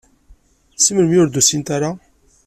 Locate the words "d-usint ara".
1.29-1.91